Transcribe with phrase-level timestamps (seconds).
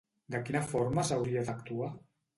[0.35, 1.95] De quina forma s'hauria d'actuar?